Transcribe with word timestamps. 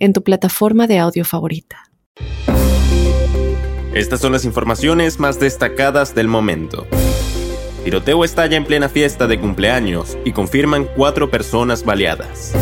en 0.00 0.12
tu 0.12 0.24
plataforma 0.24 0.86
de 0.86 0.98
audio 0.98 1.24
favorita. 1.24 1.90
Estas 3.94 4.20
son 4.20 4.32
las 4.32 4.44
informaciones 4.44 5.20
más 5.20 5.38
destacadas 5.38 6.14
del 6.14 6.26
momento. 6.26 6.86
Tiroteo 7.84 8.24
estalla 8.24 8.56
en 8.56 8.64
plena 8.64 8.88
fiesta 8.88 9.26
de 9.26 9.40
cumpleaños 9.40 10.18
y 10.24 10.32
confirman 10.32 10.86
cuatro 10.96 11.30
personas 11.30 11.84
baleadas. 11.84 12.52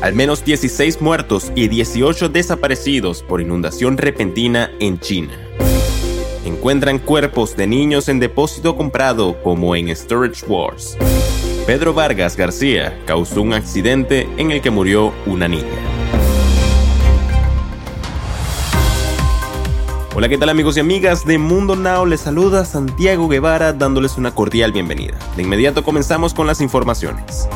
Al 0.00 0.14
menos 0.14 0.44
16 0.44 1.00
muertos 1.00 1.52
y 1.54 1.68
18 1.68 2.28
desaparecidos 2.28 3.22
por 3.22 3.40
inundación 3.40 3.98
repentina 3.98 4.70
en 4.80 5.00
China. 5.00 5.36
Encuentran 6.44 6.98
cuerpos 6.98 7.56
de 7.56 7.66
niños 7.66 8.08
en 8.08 8.20
depósito 8.20 8.76
comprado 8.76 9.42
como 9.42 9.74
en 9.76 9.94
Storage 9.94 10.46
Wars. 10.46 10.96
Pedro 11.66 11.92
Vargas 11.92 12.36
García 12.36 12.98
causó 13.04 13.42
un 13.42 13.52
accidente 13.52 14.26
en 14.38 14.50
el 14.52 14.62
que 14.62 14.70
murió 14.70 15.12
una 15.26 15.46
niña. 15.48 15.97
Hola, 20.18 20.28
¿qué 20.28 20.36
tal 20.36 20.48
amigos 20.48 20.76
y 20.76 20.80
amigas 20.80 21.24
de 21.24 21.38
Mundo 21.38 21.76
Now? 21.76 22.04
Les 22.04 22.22
saluda 22.22 22.64
Santiago 22.64 23.28
Guevara 23.28 23.72
dándoles 23.72 24.18
una 24.18 24.34
cordial 24.34 24.72
bienvenida. 24.72 25.16
De 25.36 25.44
inmediato 25.44 25.84
comenzamos 25.84 26.34
con 26.34 26.48
las 26.48 26.60
informaciones 26.60 27.48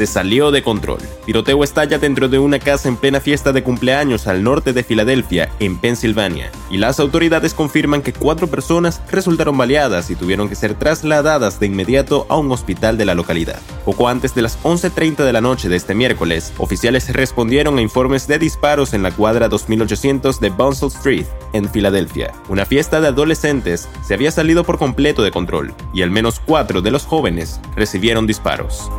se 0.00 0.06
salió 0.06 0.50
de 0.50 0.62
control. 0.62 1.00
Tiroteo 1.26 1.62
estalla 1.62 1.98
dentro 1.98 2.30
de 2.30 2.38
una 2.38 2.58
casa 2.58 2.88
en 2.88 2.96
plena 2.96 3.20
fiesta 3.20 3.52
de 3.52 3.62
cumpleaños 3.62 4.28
al 4.28 4.42
norte 4.42 4.72
de 4.72 4.82
Filadelfia, 4.82 5.50
en 5.58 5.76
Pensilvania, 5.76 6.50
y 6.70 6.78
las 6.78 6.98
autoridades 7.00 7.52
confirman 7.52 8.00
que 8.00 8.14
cuatro 8.14 8.46
personas 8.46 9.02
resultaron 9.10 9.58
baleadas 9.58 10.08
y 10.08 10.16
tuvieron 10.16 10.48
que 10.48 10.54
ser 10.54 10.72
trasladadas 10.72 11.60
de 11.60 11.66
inmediato 11.66 12.24
a 12.30 12.38
un 12.38 12.50
hospital 12.50 12.96
de 12.96 13.04
la 13.04 13.14
localidad. 13.14 13.60
Poco 13.84 14.08
antes 14.08 14.34
de 14.34 14.40
las 14.40 14.58
11.30 14.62 15.16
de 15.16 15.34
la 15.34 15.42
noche 15.42 15.68
de 15.68 15.76
este 15.76 15.94
miércoles, 15.94 16.54
oficiales 16.56 17.12
respondieron 17.12 17.76
a 17.76 17.82
informes 17.82 18.26
de 18.26 18.38
disparos 18.38 18.94
en 18.94 19.02
la 19.02 19.10
cuadra 19.10 19.50
2800 19.50 20.40
de 20.40 20.48
Bonsall 20.48 20.92
Street, 20.92 21.26
en 21.52 21.68
Filadelfia. 21.68 22.32
Una 22.48 22.64
fiesta 22.64 23.02
de 23.02 23.08
adolescentes 23.08 23.86
se 24.02 24.14
había 24.14 24.30
salido 24.30 24.64
por 24.64 24.78
completo 24.78 25.22
de 25.22 25.30
control, 25.30 25.74
y 25.92 26.00
al 26.00 26.10
menos 26.10 26.40
cuatro 26.40 26.80
de 26.80 26.90
los 26.90 27.04
jóvenes 27.04 27.60
recibieron 27.76 28.26
disparos. 28.26 28.90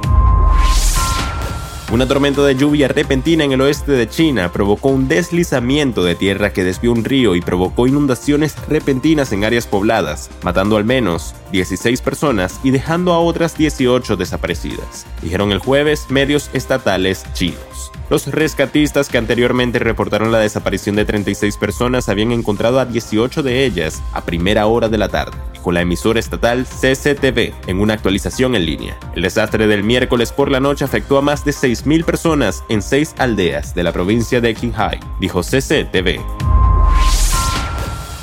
Una 1.92 2.08
tormenta 2.08 2.42
de 2.44 2.56
lluvia 2.56 2.88
repentina 2.88 3.44
en 3.44 3.52
el 3.52 3.59
oeste 3.59 3.92
de 3.92 4.08
China 4.08 4.50
provocó 4.50 4.88
un 4.88 5.09
deslizamiento 5.09 6.06
de 6.06 6.16
tierra 6.16 6.53
que 6.53 6.64
desvió 6.64 6.94
un 6.94 7.03
río 7.03 7.36
y 7.36 7.42
provocó 7.42 7.86
inundaciones 7.86 8.56
repentinas 8.70 9.34
en 9.34 9.44
áreas 9.44 9.67
pobladas, 9.67 10.30
matando 10.42 10.78
al 10.78 10.86
menos 10.86 11.36
16 11.52 12.00
personas 12.00 12.62
y 12.64 12.72
dejando 12.72 13.12
a 13.12 13.19
otras 13.19 13.58
18 13.58 14.16
desaparecidas, 14.16 15.06
dijeron 15.22 15.52
el 15.52 15.59
jueves 15.59 16.06
medios 16.09 16.50
estatales 16.53 17.25
chinos. 17.34 17.92
Los 18.09 18.28
rescatistas 18.28 19.09
que 19.09 19.17
anteriormente 19.17 19.78
reportaron 19.80 20.31
la 20.31 20.39
desaparición 20.39 20.95
de 20.95 21.03
36 21.03 21.58
personas 21.58 22.08
habían 22.08 22.31
encontrado 22.31 22.80
a 22.80 22.86
18 22.86 23.44
de 23.44 23.66
ellas 23.66 24.02
a 24.14 24.23
primera 24.23 24.66
hora 24.66 24.88
de 24.88 24.97
la 24.97 25.09
tarde, 25.09 25.38
con 25.62 25.73
la 25.73 25.81
emisora 25.81 26.20
estatal 26.20 26.66
CCTV 26.66 27.53
en 27.68 27.80
una 27.80 27.94
actualización 27.94 28.56
en 28.56 28.66
línea. 28.66 28.97
El 29.16 29.24
desastre 29.24 29.68
del 29.68 29.84
miércoles 29.84 30.31
por 30.31 30.52
la 30.52 30.59
noche 30.59 30.85
afectó 30.85 31.18
a 31.18 31.22
más 31.22 31.46
de 31.46 31.52
6.000 31.52 32.03
personas 32.03 32.63
en 32.69 32.81
seis 32.81 33.13
aldeas 33.18 33.75
de 33.75 33.84
la 33.84 33.91
provincia 33.91 34.41
de 34.41 34.53
Qinghai, 34.53 35.00
dijo 35.19 35.41
CCTV. 35.41 36.19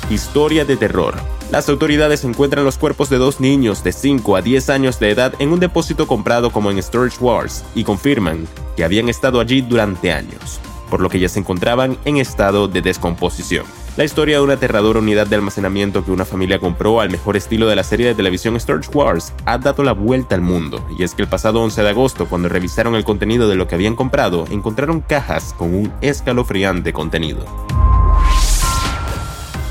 Historia 0.09 0.65
de 0.65 0.75
terror. 0.75 1.15
Las 1.51 1.67
autoridades 1.69 2.23
encuentran 2.23 2.63
los 2.63 2.77
cuerpos 2.77 3.09
de 3.09 3.17
dos 3.17 3.39
niños 3.39 3.83
de 3.83 3.91
5 3.91 4.35
a 4.35 4.41
10 4.41 4.69
años 4.69 4.99
de 4.99 5.09
edad 5.09 5.33
en 5.39 5.49
un 5.49 5.59
depósito 5.59 6.07
comprado 6.07 6.51
como 6.51 6.69
en 6.69 6.81
Storage 6.81 7.17
Wars 7.19 7.63
y 7.73 7.83
confirman 7.83 8.47
que 8.75 8.83
habían 8.83 9.09
estado 9.09 9.39
allí 9.39 9.61
durante 9.61 10.11
años, 10.11 10.59
por 10.89 11.01
lo 11.01 11.09
que 11.09 11.19
ya 11.19 11.29
se 11.29 11.39
encontraban 11.39 11.97
en 12.05 12.17
estado 12.17 12.67
de 12.67 12.81
descomposición. 12.81 13.65
La 13.97 14.05
historia 14.05 14.37
de 14.37 14.43
una 14.43 14.53
aterradora 14.53 14.99
unidad 14.99 15.27
de 15.27 15.35
almacenamiento 15.35 16.05
que 16.05 16.11
una 16.11 16.23
familia 16.23 16.59
compró 16.59 17.01
al 17.01 17.09
mejor 17.09 17.35
estilo 17.35 17.67
de 17.67 17.75
la 17.75 17.83
serie 17.83 18.07
de 18.07 18.15
televisión 18.15 18.57
Storage 18.57 18.89
Wars 18.93 19.33
ha 19.45 19.57
dado 19.57 19.83
la 19.83 19.91
vuelta 19.91 20.35
al 20.35 20.41
mundo, 20.41 20.85
y 20.97 21.03
es 21.03 21.15
que 21.15 21.23
el 21.23 21.27
pasado 21.27 21.61
11 21.61 21.81
de 21.83 21.89
agosto, 21.89 22.27
cuando 22.27 22.47
revisaron 22.47 22.95
el 22.95 23.03
contenido 23.03 23.49
de 23.49 23.55
lo 23.55 23.67
que 23.67 23.75
habían 23.75 23.95
comprado, 23.95 24.45
encontraron 24.51 25.01
cajas 25.01 25.53
con 25.57 25.73
un 25.73 25.91
escalofriante 26.01 26.93
contenido. 26.93 27.45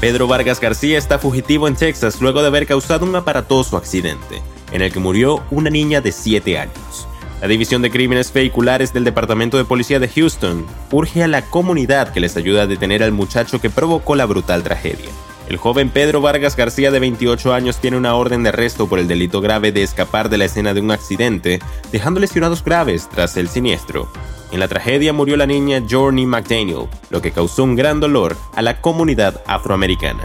Pedro 0.01 0.29
Vargas 0.29 0.61
García 0.61 0.99
está 0.99 1.19
fugitivo 1.19 1.67
en 1.67 1.75
Texas 1.75 2.21
luego 2.21 2.43
de 2.43 2.49
haber 2.49 2.67
causado 2.67 3.07
un 3.07 3.17
aparatoso 3.17 3.77
accidente, 3.77 4.43
en 4.73 4.83
el 4.83 4.93
que 4.93 5.01
murió 5.01 5.43
una 5.51 5.71
niña 5.71 6.01
de 6.01 6.13
7 6.13 6.59
años. 6.59 7.09
La 7.41 7.47
División 7.47 7.83
de 7.83 7.91
Crímenes 7.91 8.33
Vehiculares 8.33 8.93
del 8.93 9.05
Departamento 9.05 9.59
de 9.59 9.65
Policía 9.65 10.01
de 10.01 10.09
Houston 10.09 10.67
urge 10.91 11.23
a 11.23 11.29
la 11.29 11.43
comunidad 11.43 12.13
que 12.13 12.19
les 12.19 12.37
ayude 12.37 12.61
a 12.61 12.67
detener 12.67 13.05
al 13.05 13.13
muchacho 13.13 13.61
que 13.61 13.71
provocó 13.71 14.17
la 14.17 14.27
brutal 14.27 14.65
tragedia. 14.65 15.09
El 15.49 15.57
joven 15.57 15.89
Pedro 15.89 16.21
Vargas 16.21 16.57
García 16.57 16.91
de 16.91 16.99
28 16.99 17.55
años 17.55 17.79
tiene 17.79 17.97
una 17.97 18.17
orden 18.17 18.43
de 18.43 18.49
arresto 18.49 18.89
por 18.89 18.99
el 18.99 19.07
delito 19.07 19.41
grave 19.41 19.71
de 19.71 19.83
escapar 19.83 20.29
de 20.29 20.37
la 20.37 20.47
escena 20.47 20.75
de 20.75 20.81
un 20.81 20.91
accidente, 20.91 21.61
dejando 21.93 22.19
lesionados 22.19 22.63
graves 22.63 23.09
tras 23.09 23.37
el 23.37 23.49
siniestro. 23.49 24.11
En 24.51 24.59
la 24.59 24.69
tragedia 24.69 25.13
murió 25.13 25.37
la 25.37 25.47
niña 25.47 25.83
Journey 25.89 26.27
McDaniel, 26.27 26.89
lo 27.09 27.23
que 27.23 27.31
causó 27.31 27.63
un 27.63 27.77
gran 27.77 28.01
dolor 28.01 28.37
a 28.57 28.63
la 28.63 28.81
comunidad 28.81 29.43
afroamericana. 29.47 30.25